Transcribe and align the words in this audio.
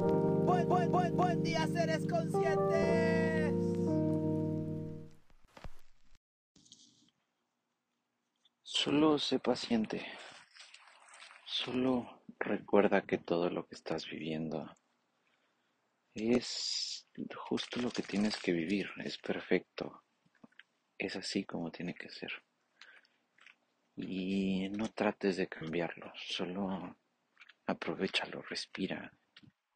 Buen, 0.00 0.66
buen, 0.66 0.90
buen, 0.90 1.16
buen 1.16 1.42
día, 1.42 1.66
seres 1.66 2.06
conscientes. 2.06 3.54
Solo 8.62 9.18
sé 9.18 9.38
paciente. 9.38 10.06
Solo 11.44 12.22
recuerda 12.38 13.02
que 13.02 13.18
todo 13.18 13.50
lo 13.50 13.66
que 13.66 13.74
estás 13.74 14.08
viviendo 14.08 14.74
es 16.14 17.06
justo 17.36 17.82
lo 17.82 17.90
que 17.90 18.02
tienes 18.02 18.38
que 18.38 18.52
vivir. 18.52 18.88
Es 19.04 19.18
perfecto. 19.18 20.02
Es 20.96 21.14
así 21.16 21.44
como 21.44 21.70
tiene 21.70 21.94
que 21.94 22.08
ser. 22.08 22.32
Y 23.96 24.70
no 24.70 24.88
trates 24.88 25.36
de 25.36 25.46
cambiarlo. 25.46 26.10
Solo 26.14 26.96
aprovechalo, 27.66 28.40
respira, 28.42 29.12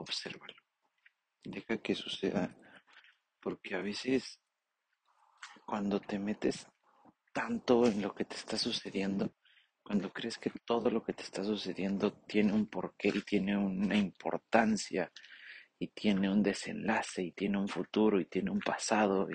obsérvalo. 0.05 0.55
Deja 1.43 1.79
que 1.79 1.95
suceda. 1.95 2.57
Porque 3.41 3.75
a 3.75 3.83
veces 3.83 4.41
cuando 5.67 6.01
te 6.01 6.19
metes 6.19 6.67
tanto 7.33 7.87
en 7.87 8.01
lo 8.01 8.15
que 8.15 8.25
te 8.25 8.37
está 8.37 8.57
sucediendo, 8.57 9.35
cuando 9.83 10.11
crees 10.13 10.39
que 10.39 10.51
todo 10.65 10.89
lo 10.91 11.03
que 11.03 11.13
te 11.13 11.23
está 11.23 11.45
sucediendo 11.45 12.13
tiene 12.27 12.53
un 12.53 12.67
porqué 12.69 13.09
y 13.09 13.21
tiene 13.23 13.57
una 13.57 13.97
importancia 13.97 15.13
y 15.79 15.89
tiene 15.89 16.31
un 16.31 16.43
desenlace 16.43 17.23
y 17.23 17.33
tiene 17.33 17.59
un 17.59 17.69
futuro 17.69 18.21
y 18.21 18.27
tiene 18.27 18.51
un 18.51 18.61
pasado 18.61 19.29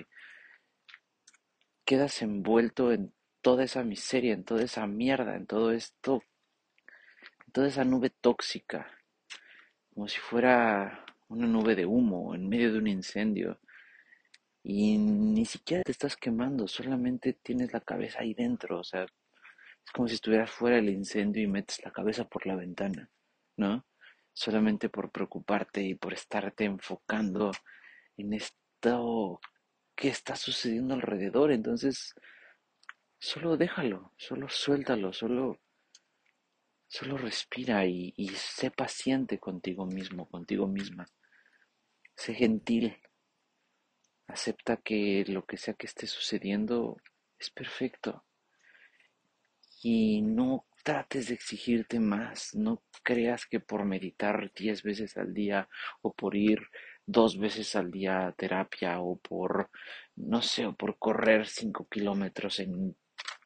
quedas 1.90 2.22
envuelto 2.22 2.92
en 2.92 3.12
toda 3.40 3.64
esa 3.64 3.82
miseria, 3.82 4.34
en 4.34 4.44
toda 4.44 4.62
esa 4.62 4.86
mierda, 4.86 5.34
en 5.34 5.46
todo 5.46 5.72
esto, 5.72 6.22
en 7.46 7.52
toda 7.52 7.66
esa 7.66 7.84
nube 7.84 8.10
tóxica, 8.10 8.86
como 9.94 10.08
si 10.08 10.18
fuera 10.18 11.04
una 11.28 11.46
nube 11.46 11.74
de 11.74 11.86
humo 11.86 12.34
en 12.34 12.48
medio 12.48 12.72
de 12.72 12.78
un 12.78 12.86
incendio 12.86 13.60
y 14.62 14.98
ni 14.98 15.44
siquiera 15.44 15.82
te 15.82 15.92
estás 15.92 16.16
quemando, 16.16 16.68
solamente 16.68 17.32
tienes 17.34 17.72
la 17.72 17.80
cabeza 17.80 18.20
ahí 18.20 18.34
dentro, 18.34 18.80
o 18.80 18.84
sea, 18.84 19.04
es 19.04 19.92
como 19.92 20.08
si 20.08 20.14
estuvieras 20.14 20.50
fuera 20.50 20.76
del 20.76 20.90
incendio 20.90 21.42
y 21.42 21.46
metes 21.46 21.82
la 21.84 21.90
cabeza 21.90 22.24
por 22.24 22.46
la 22.46 22.56
ventana, 22.56 23.10
¿no? 23.56 23.86
Solamente 24.32 24.88
por 24.88 25.10
preocuparte 25.10 25.82
y 25.82 25.94
por 25.94 26.12
estarte 26.12 26.64
enfocando 26.64 27.52
en 28.16 28.34
esto 28.34 29.40
que 29.94 30.08
está 30.08 30.36
sucediendo 30.36 30.94
alrededor, 30.94 31.52
entonces 31.52 32.14
solo 33.18 33.56
déjalo, 33.56 34.12
solo 34.16 34.48
suéltalo, 34.48 35.12
solo 35.12 35.58
solo 36.90 37.16
respira 37.16 37.86
y, 37.86 38.12
sé 38.34 38.72
paciente 38.72 39.38
contigo 39.38 39.86
mismo, 39.86 40.28
contigo 40.28 40.66
misma. 40.66 41.06
Sé 42.16 42.34
gentil, 42.34 42.96
Acepta 44.26 44.76
que 44.76 45.24
lo 45.26 45.44
que 45.44 45.56
sea 45.56 45.74
que 45.74 45.86
esté 45.86 46.06
sucediendo 46.06 46.96
es 47.36 47.50
perfecto. 47.50 48.24
Y 49.82 50.22
no 50.22 50.66
trates 50.84 51.28
de 51.28 51.34
exigirte 51.34 51.98
más. 51.98 52.54
No 52.54 52.84
creas 53.02 53.46
que 53.46 53.58
por 53.58 53.84
meditar 53.84 54.52
diez 54.54 54.84
veces 54.84 55.16
al 55.16 55.34
día 55.34 55.68
o 56.02 56.12
por 56.12 56.36
ir 56.36 56.60
dos 57.04 57.38
veces 57.38 57.74
al 57.74 57.90
día 57.90 58.28
a 58.28 58.32
terapia 58.32 59.00
o 59.00 59.16
por, 59.16 59.70
no 60.14 60.42
sé, 60.42 60.66
o 60.66 60.74
por 60.76 60.96
correr 60.96 61.48
cinco 61.48 61.88
kilómetros 61.88 62.60
en 62.60 62.96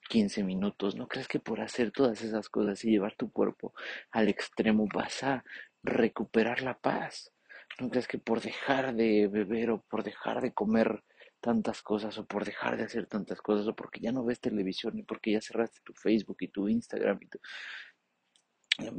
15 0.09 0.43
minutos. 0.45 0.97
No 0.97 1.09
creas 1.09 1.29
que 1.29 1.41
por 1.41 1.61
hacer 1.61 1.91
todas 1.91 2.23
esas 2.23 2.49
cosas 2.49 2.85
y 2.85 2.91
llevar 2.91 3.15
tu 3.17 3.31
cuerpo 3.31 3.75
al 4.11 4.29
extremo 4.29 4.87
vas 4.93 5.23
a 5.23 5.45
recuperar 5.83 6.63
la 6.63 6.79
paz. 6.79 7.33
No 7.81 7.91
creas 7.91 8.07
que 8.07 8.19
por 8.19 8.41
dejar 8.41 8.95
de 8.95 9.29
beber 9.29 9.71
o 9.71 9.83
por 9.83 10.05
dejar 10.05 10.41
de 10.41 10.53
comer 10.53 11.03
tantas 11.41 11.83
cosas 11.83 12.17
o 12.19 12.25
por 12.27 12.45
dejar 12.45 12.77
de 12.77 12.85
hacer 12.85 13.07
tantas 13.07 13.41
cosas 13.43 13.67
o 13.67 13.75
porque 13.75 14.01
ya 14.01 14.13
no 14.13 14.25
ves 14.25 14.41
televisión 14.41 14.99
y 14.99 15.03
porque 15.03 15.33
ya 15.33 15.41
cerraste 15.41 15.81
tu 15.85 15.93
Facebook 15.93 16.39
y 16.41 16.49
tu 16.49 16.69
Instagram 16.69 17.19
y 17.21 17.27
tu... 17.27 17.39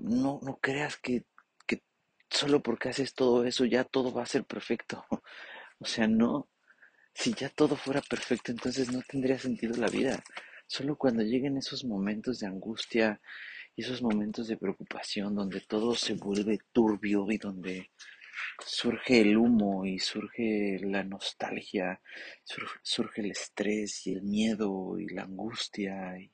No, 0.04 0.40
no 0.42 0.58
creas 0.62 0.98
que, 0.98 1.26
que 1.66 1.82
solo 2.30 2.62
porque 2.62 2.90
haces 2.90 3.14
todo 3.14 3.46
eso 3.46 3.66
ya 3.66 3.84
todo 3.84 4.14
va 4.14 4.24
a 4.24 4.28
ser 4.28 4.46
perfecto. 4.46 5.06
O 5.78 5.86
sea, 5.86 6.08
no. 6.08 6.48
Si 7.14 7.34
ya 7.34 7.50
todo 7.50 7.76
fuera 7.76 8.02
perfecto, 8.02 8.50
entonces 8.52 8.94
no 8.94 9.02
tendría 9.02 9.38
sentido 9.38 9.76
la 9.76 9.90
vida. 9.90 10.24
Solo 10.68 10.98
cuando 10.98 11.24
lleguen 11.24 11.58
esos 11.58 11.86
momentos 11.86 12.40
de 12.40 12.48
angustia 12.48 13.22
y 13.76 13.84
esos 13.84 14.02
momentos 14.02 14.48
de 14.48 14.58
preocupación 14.58 15.36
donde 15.36 15.62
todo 15.62 15.96
se 15.96 16.14
vuelve 16.14 16.60
turbio 16.72 17.32
y 17.32 17.38
donde 17.38 17.92
surge 18.66 19.22
el 19.22 19.38
humo 19.38 19.86
y 19.86 20.00
surge 20.00 20.80
la 20.82 21.04
nostalgia, 21.04 22.02
surge 22.82 23.22
el 23.22 23.32
estrés 23.32 24.08
y 24.08 24.14
el 24.14 24.24
miedo 24.24 24.98
y 25.00 25.08
la 25.08 25.24
angustia 25.24 26.18
y 26.18 26.32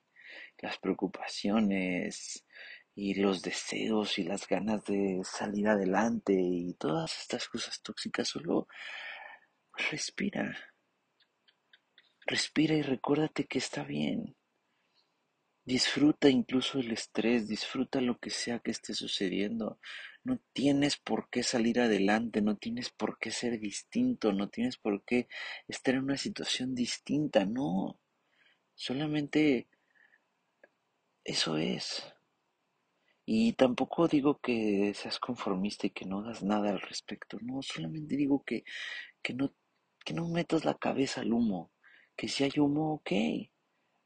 las 0.60 0.78
preocupaciones 0.78 2.46
y 2.96 3.16
los 3.16 3.42
deseos 3.42 4.18
y 4.20 4.24
las 4.24 4.48
ganas 4.48 4.86
de 4.86 5.22
salir 5.24 5.68
adelante 5.68 6.34
y 6.34 6.74
todas 6.76 7.20
estas 7.22 7.48
cosas 7.48 7.82
tóxicas, 7.82 8.28
solo 8.28 8.68
respira. 9.92 10.71
Respira 12.26 12.76
y 12.76 12.82
recuérdate 12.82 13.46
que 13.46 13.58
está 13.58 13.84
bien. 13.84 14.36
Disfruta 15.64 16.30
incluso 16.30 16.80
el 16.80 16.92
estrés, 16.92 17.48
disfruta 17.48 18.02
lo 18.02 18.18
que 18.20 18.30
sea 18.30 18.60
que 18.60 18.72
esté 18.72 18.94
sucediendo. 18.94 19.80
No 20.24 20.40
tienes 20.54 20.98
por 20.98 21.30
qué 21.30 21.44
salir 21.44 21.80
adelante, 21.80 22.42
no 22.42 22.58
tienes 22.58 22.90
por 22.90 23.18
qué 23.20 23.32
ser 23.32 23.60
distinto, 23.60 24.34
no 24.34 24.50
tienes 24.50 24.78
por 24.78 25.04
qué 25.04 25.28
estar 25.68 25.96
en 25.96 26.04
una 26.04 26.18
situación 26.18 26.76
distinta, 26.76 27.46
no. 27.46 28.00
Solamente 28.76 29.68
eso 31.24 31.58
es. 31.58 32.14
Y 33.26 33.54
tampoco 33.54 34.08
digo 34.08 34.40
que 34.42 34.94
seas 34.96 35.20
conformista 35.20 35.88
y 35.88 35.92
que 35.92 36.06
no 36.06 36.20
hagas 36.20 36.44
nada 36.44 36.70
al 36.72 36.82
respecto, 36.82 37.38
no, 37.42 37.62
solamente 37.62 38.18
digo 38.18 38.44
que, 38.44 38.64
que 39.22 39.34
no, 39.34 39.54
que 40.04 40.14
no 40.14 40.28
metas 40.28 40.66
la 40.66 40.74
cabeza 40.78 41.22
al 41.22 41.32
humo, 41.32 41.72
que 42.22 42.28
si 42.28 42.44
hay 42.44 42.52
humo, 42.60 42.94
ok, 42.94 43.12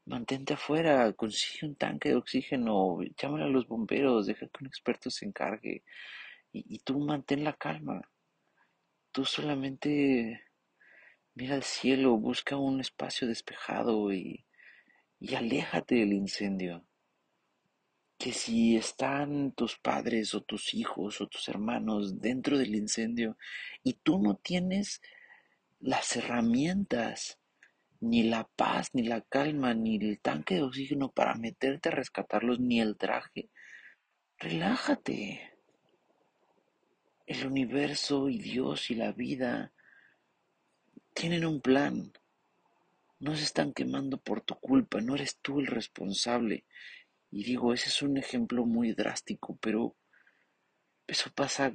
Mantente 0.06 0.54
afuera, 0.54 1.12
consigue 1.12 1.66
un 1.66 1.74
tanque 1.74 2.08
de 2.08 2.14
oxígeno, 2.14 2.98
llámale 3.20 3.44
a 3.44 3.48
los 3.48 3.68
bomberos, 3.68 4.26
deja 4.26 4.46
que 4.46 4.58
un 4.62 4.68
experto 4.68 5.10
se 5.10 5.26
encargue. 5.26 5.82
Y, 6.50 6.78
tú 6.78 6.98
mantén 6.98 7.44
la 7.44 7.52
calma. 7.52 8.00
Tú 9.12 9.26
solamente 9.26 10.44
mira 11.34 11.56
al 11.56 11.64
cielo, 11.64 12.16
busca 12.16 12.56
un 12.56 12.80
espacio 12.80 13.28
despejado 13.28 14.12
y, 14.12 14.46
y 15.20 15.34
aléjate 15.34 15.96
del 15.96 16.14
incendio. 16.14 16.86
Que 18.16 18.32
si 18.32 18.76
están 18.76 19.52
tus 19.52 19.76
padres 19.76 20.34
o 20.34 20.40
tus 20.40 20.72
hijos 20.72 21.20
o 21.20 21.26
tus 21.26 21.48
hermanos 21.48 22.18
dentro 22.20 22.56
del 22.56 22.76
incendio 22.76 23.36
y 23.82 23.94
tú 23.94 24.18
no 24.18 24.36
tienes 24.36 25.02
las 25.80 26.16
herramientas 26.16 27.38
ni 28.00 28.22
la 28.24 28.44
paz, 28.44 28.90
ni 28.92 29.02
la 29.02 29.20
calma, 29.20 29.74
ni 29.74 29.96
el 29.96 30.20
tanque 30.20 30.56
de 30.56 30.62
oxígeno 30.62 31.10
para 31.10 31.34
meterte 31.34 31.88
a 31.88 31.92
rescatarlos, 31.92 32.60
ni 32.60 32.80
el 32.80 32.96
traje. 32.96 33.50
Relájate. 34.38 35.52
El 37.26 37.46
universo 37.46 38.28
y 38.28 38.38
Dios 38.38 38.90
y 38.90 38.94
la 38.94 39.12
vida 39.12 39.72
tienen 41.12 41.44
un 41.44 41.60
plan. 41.60 42.12
No 43.18 43.34
se 43.34 43.44
están 43.44 43.72
quemando 43.72 44.18
por 44.18 44.42
tu 44.42 44.54
culpa, 44.56 45.00
no 45.00 45.14
eres 45.14 45.38
tú 45.40 45.60
el 45.60 45.66
responsable. 45.66 46.64
Y 47.30 47.44
digo, 47.44 47.72
ese 47.72 47.88
es 47.88 48.02
un 48.02 48.16
ejemplo 48.18 48.64
muy 48.66 48.92
drástico, 48.92 49.56
pero 49.60 49.96
eso 51.06 51.30
pasa 51.34 51.74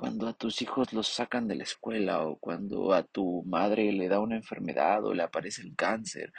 cuando 0.00 0.28
a 0.28 0.32
tus 0.32 0.62
hijos 0.62 0.94
los 0.94 1.08
sacan 1.08 1.46
de 1.46 1.56
la 1.56 1.64
escuela 1.64 2.24
o 2.26 2.38
cuando 2.38 2.94
a 2.94 3.02
tu 3.02 3.42
madre 3.44 3.92
le 3.92 4.08
da 4.08 4.18
una 4.18 4.36
enfermedad 4.36 5.04
o 5.04 5.12
le 5.12 5.22
aparece 5.22 5.60
el 5.60 5.76
cáncer 5.76 6.32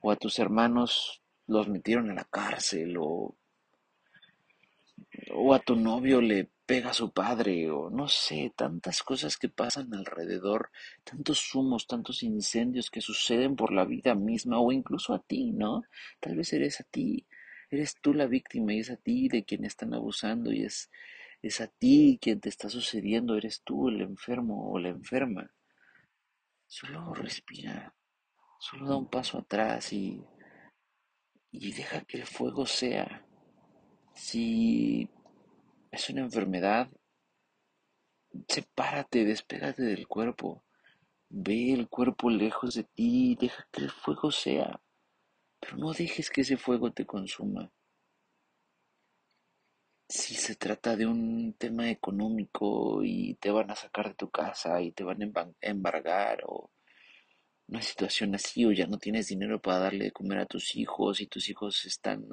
o 0.00 0.10
a 0.10 0.16
tus 0.16 0.38
hermanos 0.38 1.22
los 1.46 1.68
metieron 1.68 2.08
en 2.08 2.16
la 2.16 2.24
cárcel 2.24 2.96
o, 2.98 3.36
o 5.34 5.52
a 5.52 5.58
tu 5.58 5.76
novio 5.76 6.22
le 6.22 6.48
pega 6.64 6.88
a 6.88 6.94
su 6.94 7.12
padre 7.12 7.70
o 7.70 7.90
no 7.90 8.08
sé, 8.08 8.50
tantas 8.56 9.02
cosas 9.02 9.36
que 9.36 9.50
pasan 9.50 9.92
alrededor, 9.92 10.70
tantos 11.04 11.54
humos, 11.54 11.86
tantos 11.86 12.22
incendios 12.22 12.88
que 12.88 13.02
suceden 13.02 13.56
por 13.56 13.74
la 13.74 13.84
vida 13.84 14.14
misma 14.14 14.58
o 14.58 14.72
incluso 14.72 15.12
a 15.12 15.18
ti, 15.18 15.52
¿no? 15.52 15.82
Tal 16.18 16.34
vez 16.34 16.50
eres 16.54 16.80
a 16.80 16.84
ti, 16.84 17.26
eres 17.68 17.94
tú 18.00 18.14
la 18.14 18.26
víctima 18.26 18.72
y 18.72 18.78
es 18.78 18.88
a 18.90 18.96
ti 18.96 19.28
de 19.28 19.44
quien 19.44 19.66
están 19.66 19.92
abusando 19.92 20.50
y 20.50 20.62
es, 20.62 20.88
es 21.42 21.60
a 21.60 21.66
ti 21.66 22.18
quien 22.22 22.40
te 22.40 22.48
está 22.48 22.68
sucediendo, 22.68 23.36
eres 23.36 23.62
tú 23.62 23.88
el 23.88 24.00
enfermo 24.00 24.70
o 24.70 24.78
la 24.78 24.88
enferma. 24.88 25.50
Solo 26.66 27.12
respira, 27.14 27.94
solo 28.58 28.88
da 28.88 28.96
un 28.96 29.10
paso 29.10 29.38
atrás 29.38 29.92
y, 29.92 30.24
y 31.50 31.72
deja 31.72 32.02
que 32.02 32.18
el 32.18 32.26
fuego 32.26 32.64
sea. 32.64 33.26
Si 34.14 35.10
es 35.90 36.10
una 36.10 36.22
enfermedad, 36.22 36.88
sepárate, 38.48 39.24
despégate 39.24 39.82
del 39.82 40.06
cuerpo. 40.06 40.64
Ve 41.28 41.72
el 41.72 41.88
cuerpo 41.88 42.30
lejos 42.30 42.74
de 42.74 42.84
ti, 42.84 43.36
deja 43.40 43.66
que 43.72 43.82
el 43.82 43.90
fuego 43.90 44.30
sea, 44.30 44.80
pero 45.58 45.76
no 45.76 45.92
dejes 45.92 46.30
que 46.30 46.42
ese 46.42 46.56
fuego 46.56 46.92
te 46.92 47.06
consuma. 47.06 47.72
Si 50.14 50.34
se 50.34 50.56
trata 50.56 50.94
de 50.94 51.06
un 51.06 51.54
tema 51.54 51.88
económico 51.88 53.02
y 53.02 53.32
te 53.36 53.50
van 53.50 53.70
a 53.70 53.74
sacar 53.74 54.08
de 54.08 54.14
tu 54.14 54.28
casa 54.28 54.82
y 54.82 54.92
te 54.92 55.04
van 55.04 55.22
a 55.22 55.46
embargar 55.62 56.42
o 56.44 56.70
una 57.68 57.80
situación 57.80 58.34
así 58.34 58.66
o 58.66 58.72
ya 58.72 58.86
no 58.86 58.98
tienes 58.98 59.28
dinero 59.28 59.62
para 59.62 59.78
darle 59.78 60.04
de 60.04 60.12
comer 60.12 60.40
a 60.40 60.44
tus 60.44 60.76
hijos 60.76 61.22
y 61.22 61.28
tus 61.28 61.48
hijos 61.48 61.86
están 61.86 62.26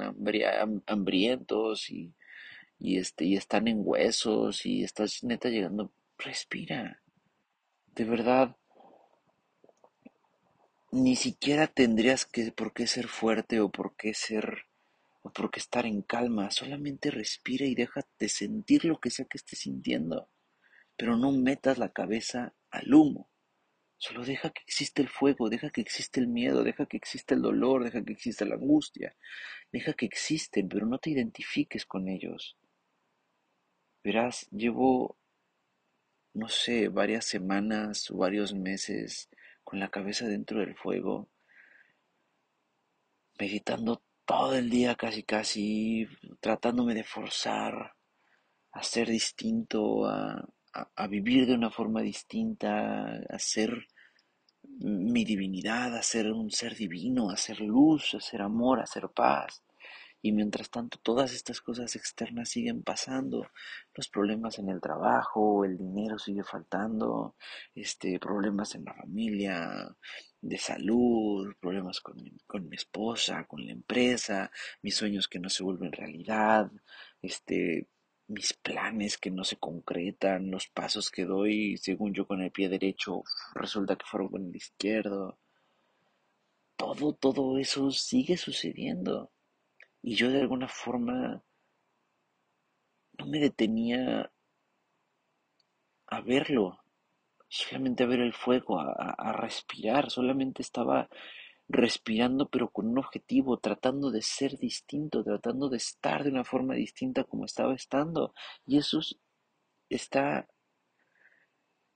hambrientos 0.87 1.89
y 1.89 2.13
y 2.79 2.97
este 2.97 3.23
y 3.23 3.37
están 3.37 3.69
en 3.69 3.77
huesos 3.81 4.65
y 4.65 4.83
estás 4.83 5.23
neta 5.23 5.47
llegando, 5.47 5.93
respira. 6.17 7.01
De 7.95 8.03
verdad, 8.03 8.57
ni 10.91 11.15
siquiera 11.15 11.67
tendrías 11.67 12.25
que 12.25 12.51
por 12.51 12.73
qué 12.73 12.87
ser 12.87 13.07
fuerte 13.07 13.61
o 13.61 13.69
por 13.69 13.95
qué 13.95 14.13
ser 14.13 14.68
o 15.29 15.31
por 15.31 15.51
qué 15.51 15.59
estar 15.59 15.85
en 15.85 16.01
calma, 16.01 16.49
solamente 16.49 17.11
respira 17.11 17.65
y 17.65 17.75
déjate 17.75 18.29
sentir 18.29 18.85
lo 18.85 18.99
que 18.99 19.11
sea 19.11 19.25
que 19.25 19.37
estés 19.37 19.59
sintiendo, 19.59 20.27
pero 20.97 21.17
no 21.17 21.31
metas 21.31 21.77
la 21.77 21.89
cabeza 21.89 22.55
al 22.71 22.93
humo. 22.93 23.29
Solo 23.97 24.25
deja 24.25 24.49
que 24.49 24.63
existe 24.63 25.01
el 25.03 25.09
fuego, 25.09 25.49
deja 25.49 25.69
que 25.69 25.81
existe 25.81 26.19
el 26.19 26.27
miedo, 26.27 26.63
deja 26.63 26.87
que 26.87 26.97
existe 26.97 27.35
el 27.35 27.41
dolor, 27.41 27.83
deja 27.83 28.03
que 28.03 28.13
existe 28.13 28.45
la 28.45 28.55
angustia, 28.55 29.15
deja 29.71 29.93
que 29.93 30.05
existen, 30.07 30.67
pero 30.67 30.87
no 30.87 30.97
te 30.97 31.11
identifiques 31.11 31.85
con 31.85 32.07
ellos. 32.07 32.57
Verás, 34.03 34.47
llevo, 34.49 35.17
no 36.33 36.47
sé, 36.47 36.87
varias 36.87 37.25
semanas 37.25 38.09
o 38.09 38.17
varios 38.17 38.55
meses 38.55 39.29
con 39.63 39.79
la 39.79 39.91
cabeza 39.91 40.27
dentro 40.27 40.61
del 40.61 40.75
fuego, 40.75 41.29
meditando 43.37 44.01
todo 44.29 44.53
el 44.53 44.69
día 44.69 44.93
casi 44.93 45.23
casi, 45.23 46.07
tratándome 46.39 46.93
de 46.93 47.03
forzar 47.03 47.95
a 48.71 48.83
ser 48.83 49.07
distinto, 49.07 50.05
a, 50.05 50.47
a, 50.95 51.07
vivir 51.07 51.47
de 51.47 51.55
una 51.55 51.71
forma 51.71 52.01
distinta, 52.01 53.07
a 53.27 53.39
ser 53.39 53.87
mi 54.81 55.25
divinidad, 55.25 55.95
a 55.97 56.03
ser 56.03 56.31
un 56.31 56.51
ser 56.51 56.75
divino, 56.75 57.31
a 57.31 57.37
ser 57.37 57.59
luz, 57.59 58.13
a 58.13 58.19
ser 58.19 58.43
amor, 58.43 58.79
a 58.79 58.85
ser 58.85 59.09
paz. 59.09 59.63
Y 60.21 60.31
mientras 60.33 60.69
tanto 60.69 60.97
todas 60.99 61.33
estas 61.33 61.61
cosas 61.61 61.95
externas 61.95 62.49
siguen 62.49 62.83
pasando, 62.83 63.47
los 63.95 64.09
problemas 64.09 64.59
en 64.59 64.69
el 64.69 64.81
trabajo, 64.81 65.63
el 65.63 65.77
dinero 65.77 66.19
sigue 66.19 66.43
faltando, 66.43 67.35
este, 67.73 68.19
problemas 68.19 68.75
en 68.75 68.85
la 68.85 68.93
familia, 68.93 69.95
de 70.41 70.57
salud, 70.57 71.53
problemas 71.59 71.99
con 72.01 72.21
mi, 72.21 72.31
con 72.47 72.67
mi 72.69 72.75
esposa, 72.75 73.45
con 73.45 73.65
la 73.65 73.71
empresa, 73.71 74.51
mis 74.81 74.95
sueños 74.95 75.27
que 75.27 75.39
no 75.39 75.49
se 75.49 75.63
vuelven 75.63 75.91
realidad, 75.91 76.71
este, 77.21 77.87
mis 78.27 78.53
planes 78.53 79.17
que 79.17 79.31
no 79.31 79.43
se 79.43 79.57
concretan, 79.57 80.51
los 80.51 80.67
pasos 80.67 81.09
que 81.09 81.25
doy, 81.25 81.77
según 81.77 82.13
yo 82.13 82.27
con 82.27 82.41
el 82.41 82.51
pie 82.51 82.69
derecho, 82.69 83.23
resulta 83.55 83.95
que 83.95 84.05
fueron 84.05 84.29
con 84.29 84.45
el 84.47 84.55
izquierdo. 84.55 85.39
Todo, 86.77 87.13
todo 87.13 87.57
eso 87.57 87.91
sigue 87.91 88.37
sucediendo. 88.37 89.31
Y 90.01 90.15
yo 90.15 90.29
de 90.29 90.41
alguna 90.41 90.67
forma 90.67 91.43
no 93.17 93.25
me 93.25 93.39
detenía 93.39 94.31
a 96.07 96.21
verlo, 96.21 96.79
solamente 97.47 98.03
a 98.03 98.07
ver 98.07 98.21
el 98.21 98.33
fuego, 98.33 98.79
a, 98.79 99.33
respirar, 99.33 100.09
solamente 100.09 100.61
estaba 100.61 101.09
respirando 101.67 102.49
pero 102.49 102.69
con 102.69 102.87
un 102.87 102.97
objetivo, 102.97 103.57
tratando 103.57 104.09
de 104.09 104.21
ser 104.21 104.57
distinto, 104.57 105.23
tratando 105.23 105.69
de 105.69 105.77
estar 105.77 106.23
de 106.23 106.31
una 106.31 106.43
forma 106.43 106.73
distinta 106.75 107.23
como 107.23 107.45
estaba 107.45 107.75
estando. 107.75 108.33
Y 108.65 108.77
eso 108.77 109.01
está 109.89 110.47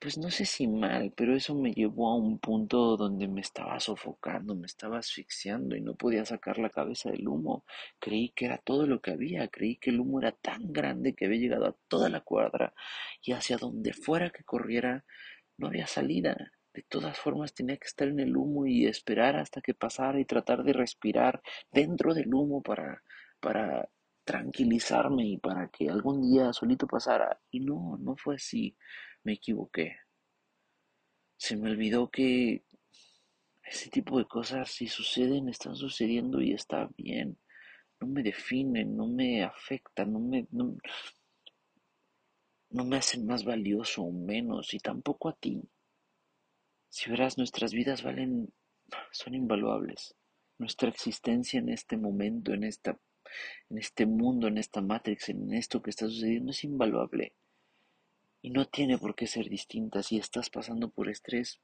pues 0.04 0.18
no 0.18 0.30
sé 0.30 0.44
si 0.44 0.68
mal, 0.68 1.14
pero 1.16 1.34
eso 1.34 1.56
me 1.56 1.72
llevó 1.72 2.10
a 2.10 2.18
un 2.18 2.38
punto 2.38 2.98
donde 2.98 3.30
me 3.30 3.40
estaba 3.40 3.80
sofocando, 3.80 4.54
me 4.54 4.66
estaba 4.66 4.98
asfixiando 4.98 5.78
y 5.78 5.82
no 5.82 5.96
podía 5.96 6.26
sacar 6.26 6.58
la 6.58 6.70
cabeza 6.70 7.10
del 7.10 7.26
humo. 7.26 7.64
Creí 8.00 8.34
que 8.36 8.48
era 8.48 8.58
todo 8.58 8.86
lo 8.86 9.00
que 9.00 9.12
había, 9.12 9.48
creí 9.48 9.78
que 9.78 9.92
el 9.92 10.02
humo 10.02 10.20
era 10.20 10.34
tan 10.34 10.74
grande 10.74 11.16
que 11.16 11.26
había 11.26 11.40
llegado 11.40 11.68
a 11.68 11.76
toda 11.88 12.10
la 12.10 12.20
cuadra 12.20 12.74
y 13.22 13.32
hacia 13.32 13.56
donde 13.56 13.94
fuera 13.94 14.30
que 14.30 14.44
corriera 14.44 15.06
no 15.58 15.68
había 15.68 15.88
salida. 15.88 16.52
De 16.74 16.84
todas 16.84 17.18
formas 17.18 17.54
tenía 17.54 17.78
que 17.78 17.88
estar 17.88 18.10
en 18.10 18.20
el 18.20 18.36
humo 18.36 18.68
y 18.68 18.88
esperar 18.88 19.38
hasta 19.38 19.62
que 19.62 19.74
pasara 19.74 20.20
y 20.20 20.26
tratar 20.26 20.66
de 20.66 20.74
respirar 20.74 21.42
dentro 21.72 22.14
del 22.14 22.34
humo 22.34 22.62
para, 22.62 23.02
para 23.40 23.88
tranquilizarme 24.26 25.26
y 25.28 25.38
para 25.38 25.70
que 25.70 25.90
algún 25.90 26.22
día 26.30 26.52
solito 26.52 26.88
pasara. 26.88 27.40
Y 27.52 27.62
no, 27.62 27.98
no 28.02 28.18
fue 28.18 28.36
así 28.36 28.76
me 29.24 29.34
equivoqué. 29.34 29.98
Se 31.38 31.58
me 31.58 31.72
olvidó 31.72 32.10
que 32.10 32.64
ese 33.64 33.90
tipo 33.90 34.18
de 34.18 34.26
cosas 34.26 34.70
si 34.72 34.88
suceden, 34.88 35.50
están 35.50 35.76
sucediendo 35.76 36.42
y 36.42 36.54
está 36.54 36.90
bien. 36.98 37.38
No 38.00 38.08
me 38.08 38.24
definen, 38.24 38.96
no 38.96 39.08
me 39.08 39.44
afectan, 39.44 40.14
no 40.14 40.20
me, 40.20 40.48
no, 40.52 40.78
me 42.86 42.98
hacen 42.98 43.26
más 43.26 43.46
valioso 43.46 44.04
o 44.04 44.12
menos 44.12 44.74
y 44.74 44.80
tampoco 44.80 45.30
a 45.30 45.34
ti. 45.34 45.62
Si 46.90 47.10
verás, 47.10 47.38
nuestras 47.38 47.74
vidas 47.74 48.04
valen, 48.04 48.54
son 49.12 49.34
invaluables. 49.34 50.16
Nuestra 50.60 50.90
existencia 50.90 51.60
en 51.60 51.70
este 51.70 51.98
momento, 51.98 52.54
en 52.54 52.66
esta, 52.66 53.00
en 53.70 53.78
este 53.78 54.06
mundo, 54.06 54.48
en 54.48 54.58
esta 54.58 54.82
matrix, 54.82 55.30
en 55.30 55.54
esto 55.54 55.82
que 55.82 55.90
está 55.90 56.08
sucediendo 56.08 56.52
es 56.52 56.64
invaluable. 56.64 57.34
Y 58.44 58.52
no 58.52 58.66
tiene 58.66 58.98
por 58.98 59.16
qué 59.16 59.26
ser 59.26 59.50
distinta 59.50 60.04
si 60.04 60.18
estás 60.18 60.50
pasando 60.50 60.90
por 60.90 61.10
estrés. 61.10 61.60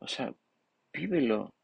O 0.00 0.08
sea, 0.08 0.34
vívelo. 0.92 1.54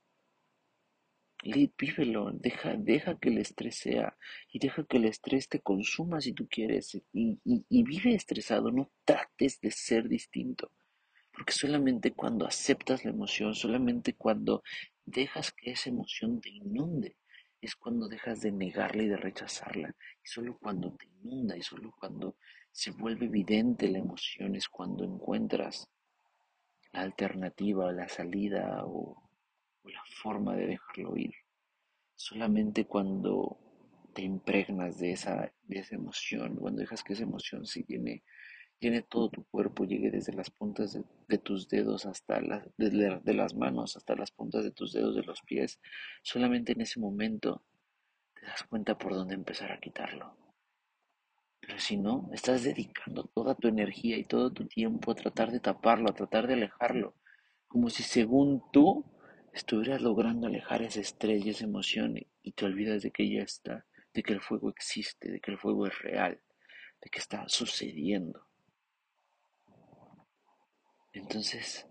Vívelo, 1.42 2.30
deja, 2.32 2.74
deja 2.76 3.18
que 3.18 3.30
el 3.30 3.38
estrés 3.38 3.76
sea 3.76 4.16
y 4.52 4.60
deja 4.60 4.84
que 4.84 4.98
el 4.98 5.06
estrés 5.06 5.48
te 5.48 5.58
consuma 5.60 6.20
si 6.20 6.32
tú 6.32 6.46
quieres 6.48 6.94
y, 6.94 7.40
y 7.44 7.82
vive 7.82 8.14
estresado, 8.14 8.70
no 8.70 8.92
trates 9.04 9.60
de 9.60 9.72
ser 9.72 10.08
distinto, 10.08 10.70
porque 11.32 11.52
solamente 11.52 12.12
cuando 12.12 12.46
aceptas 12.46 13.04
la 13.04 13.10
emoción, 13.10 13.56
solamente 13.56 14.14
cuando 14.14 14.62
dejas 15.04 15.50
que 15.50 15.72
esa 15.72 15.90
emoción 15.90 16.40
te 16.40 16.50
inunde, 16.50 17.16
es 17.62 17.76
cuando 17.76 18.08
dejas 18.08 18.40
de 18.40 18.50
negarla 18.50 19.04
y 19.04 19.08
de 19.08 19.16
rechazarla, 19.16 19.94
y 20.22 20.28
solo 20.28 20.58
cuando 20.58 20.94
te 20.96 21.06
inunda 21.06 21.56
y 21.56 21.62
solo 21.62 21.94
cuando 21.98 22.36
se 22.72 22.90
vuelve 22.90 23.26
evidente 23.26 23.88
la 23.88 23.98
emoción 23.98 24.56
es 24.56 24.68
cuando 24.68 25.04
encuentras 25.04 25.88
la 26.92 27.02
alternativa, 27.02 27.92
la 27.92 28.08
salida 28.08 28.82
o, 28.84 29.30
la 29.84 30.02
forma 30.22 30.54
de 30.56 30.66
dejarlo 30.66 31.16
ir. 31.16 31.34
Solamente 32.14 32.84
cuando 32.84 33.58
te 34.12 34.22
impregnas 34.22 34.98
de 34.98 35.12
esa, 35.12 35.52
de 35.62 35.78
esa 35.78 35.94
emoción, 35.94 36.56
cuando 36.56 36.80
dejas 36.80 37.02
que 37.02 37.14
esa 37.14 37.22
emoción 37.22 37.66
se 37.66 37.82
llene, 37.84 38.22
llene 38.82 39.02
todo 39.02 39.30
tu 39.30 39.44
cuerpo, 39.44 39.84
llegue 39.84 40.10
desde 40.10 40.32
las 40.32 40.50
puntas 40.50 40.98
de, 41.28 41.38
tus 41.38 41.68
dedos 41.68 42.04
hasta 42.04 42.40
las, 42.40 42.68
de 42.76 43.34
las 43.34 43.54
manos 43.54 43.96
hasta 43.96 44.16
las 44.16 44.32
puntas 44.32 44.64
de 44.64 44.72
tus 44.72 44.92
dedos 44.92 45.14
de 45.14 45.22
los 45.22 45.40
pies, 45.42 45.80
solamente 46.22 46.72
en 46.72 46.80
ese 46.80 46.98
momento 46.98 47.62
te 48.34 48.44
das 48.44 48.64
cuenta 48.64 48.98
por 48.98 49.14
dónde 49.14 49.34
empezar 49.34 49.70
a 49.70 49.78
quitarlo. 49.78 50.36
Pero 51.60 51.78
si 51.78 51.96
no, 51.96 52.28
estás 52.32 52.64
dedicando 52.64 53.30
toda 53.32 53.54
tu 53.54 53.68
energía 53.68 54.18
y 54.18 54.24
todo 54.24 54.52
tu 54.52 54.66
tiempo 54.66 55.12
a 55.12 55.14
tratar 55.14 55.52
de 55.52 55.60
taparlo, 55.60 56.10
a 56.10 56.14
tratar 56.14 56.48
de 56.48 56.54
alejarlo, 56.54 57.14
como 57.68 57.88
si 57.88 58.02
según 58.02 58.64
tú 58.72 59.04
estuvieras 59.52 60.02
logrando 60.02 60.48
alejar 60.48 60.82
ese 60.82 61.00
estrés 61.00 61.46
y 61.46 61.50
esa 61.50 61.64
emoción 61.64 62.16
y 62.42 62.52
te 62.52 62.64
olvidas 62.64 63.02
de 63.02 63.12
que 63.12 63.32
ya 63.32 63.42
está, 63.42 63.86
de 64.12 64.24
que 64.24 64.32
el 64.32 64.40
fuego 64.40 64.70
existe, 64.70 65.30
de 65.30 65.40
que 65.40 65.52
el 65.52 65.58
fuego 65.58 65.86
es 65.86 65.96
real, 66.00 66.40
de 67.00 67.10
qué 67.10 67.20
está 67.20 67.48
sucediendo. 67.48 68.51
Entonces, 71.12 71.86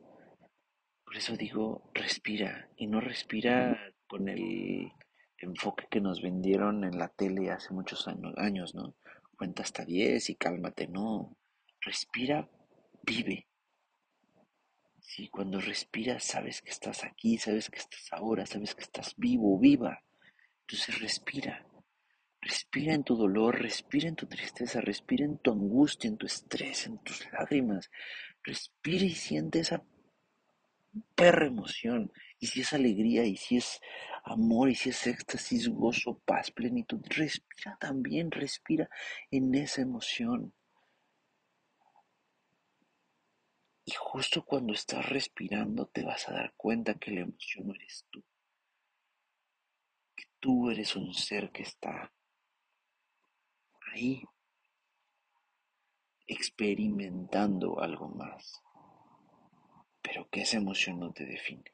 por 1.03 1.15
eso 1.15 1.35
digo, 1.35 1.91
respira 1.93 2.69
y 2.75 2.87
no 2.87 3.01
respira 3.01 3.93
con 4.07 4.27
el 4.29 4.91
enfoque 5.37 5.87
que 5.89 6.01
nos 6.01 6.21
vendieron 6.21 6.83
en 6.83 6.97
la 6.97 7.09
tele 7.09 7.51
hace 7.51 7.73
muchos 7.73 8.07
años, 8.37 8.73
¿no? 8.73 8.95
Cuenta 9.37 9.63
hasta 9.63 9.85
10 9.85 10.29
y 10.29 10.35
cálmate, 10.35 10.87
no. 10.87 11.37
Respira, 11.81 12.49
vive. 13.03 13.47
Si 14.99 15.27
cuando 15.29 15.59
respiras 15.59 16.23
sabes 16.23 16.61
que 16.61 16.69
estás 16.69 17.03
aquí, 17.03 17.37
sabes 17.37 17.69
que 17.69 17.79
estás 17.79 18.13
ahora, 18.13 18.45
sabes 18.45 18.75
que 18.75 18.83
estás 18.83 19.15
vivo, 19.17 19.59
viva. 19.59 20.03
Entonces 20.61 20.99
respira. 20.99 21.65
Respira 22.41 22.95
en 22.95 23.03
tu 23.03 23.15
dolor, 23.15 23.61
respira 23.61 24.07
en 24.07 24.15
tu 24.15 24.25
tristeza, 24.25 24.81
respira 24.81 25.25
en 25.25 25.37
tu 25.37 25.51
angustia, 25.51 26.07
en 26.07 26.17
tu 26.17 26.25
estrés, 26.25 26.87
en 26.87 26.97
tus 26.97 27.31
lágrimas. 27.31 27.91
Respira 28.43 29.05
y 29.05 29.11
siente 29.11 29.59
esa 29.59 29.83
perra 31.15 31.45
emoción. 31.45 32.11
Y 32.39 32.47
si 32.47 32.61
es 32.61 32.73
alegría, 32.73 33.25
y 33.25 33.37
si 33.37 33.57
es 33.57 33.79
amor, 34.23 34.71
y 34.71 34.75
si 34.75 34.89
es 34.89 35.05
éxtasis, 35.05 35.69
gozo, 35.69 36.17
paz, 36.25 36.49
plenitud, 36.49 37.01
respira 37.09 37.77
también, 37.79 38.31
respira 38.31 38.89
en 39.29 39.53
esa 39.53 39.83
emoción. 39.83 40.51
Y 43.85 43.91
justo 43.91 44.43
cuando 44.43 44.73
estás 44.73 45.07
respirando 45.09 45.85
te 45.85 46.03
vas 46.03 46.27
a 46.27 46.33
dar 46.33 46.53
cuenta 46.57 46.95
que 46.95 47.11
la 47.11 47.21
emoción 47.21 47.69
eres 47.75 48.07
tú. 48.09 48.23
Que 50.15 50.23
tú 50.39 50.71
eres 50.71 50.95
un 50.95 51.13
ser 51.13 51.51
que 51.51 51.63
está 51.63 52.11
ahí 53.91 54.23
experimentando 56.27 57.79
algo 57.79 58.07
más 58.09 58.61
pero 60.01 60.27
que 60.29 60.41
esa 60.41 60.57
emoción 60.57 60.99
no 60.99 61.11
te 61.13 61.25
define. 61.25 61.71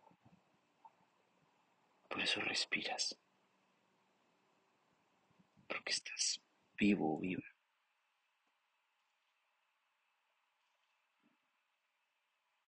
Por 2.09 2.21
eso 2.21 2.41
respiras, 2.41 3.17
porque 5.67 5.91
estás 5.91 6.41
vivo 6.77 7.15
o 7.15 7.19
viva. 7.19 7.56